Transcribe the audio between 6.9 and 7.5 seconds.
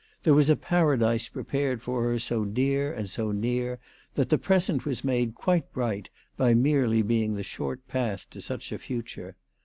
being the